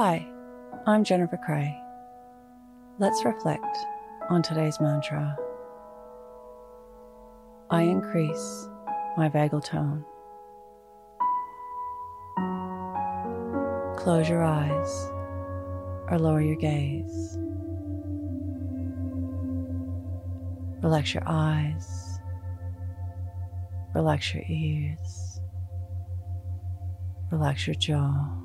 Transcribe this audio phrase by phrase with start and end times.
[0.00, 0.24] Hi,
[0.86, 1.76] I'm Jennifer Cray.
[3.00, 3.76] Let's reflect
[4.30, 5.36] on today's mantra.
[7.68, 8.68] I increase
[9.16, 10.04] my vagal tone.
[13.96, 15.10] Close your eyes
[16.08, 17.36] or lower your gaze.
[20.80, 22.20] Relax your eyes,
[23.96, 25.40] relax your ears,
[27.32, 28.44] relax your jaw.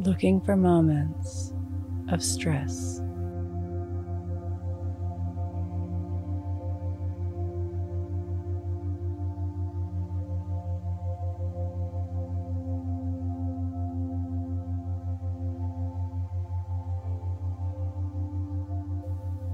[0.00, 1.52] Looking for moments
[2.08, 3.00] of stress.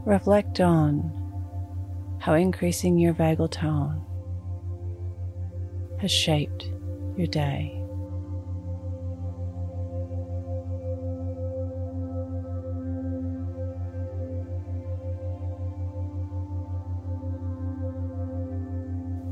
[0.05, 1.13] Reflect on
[2.21, 4.01] how increasing your vagal tone
[6.01, 6.71] has shaped
[7.17, 7.86] your day.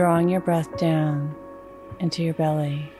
[0.00, 1.36] Drawing your breath down
[1.98, 2.90] into your belly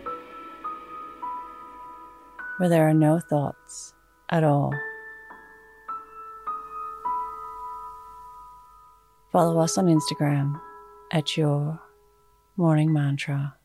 [2.59, 3.95] where there are no thoughts
[4.29, 4.71] at all.
[9.33, 10.61] Follow us on Instagram
[11.11, 11.81] at your
[12.59, 13.57] morning mantra.